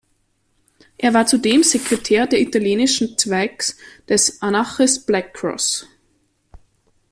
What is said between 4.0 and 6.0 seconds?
des Anarchist Black Cross.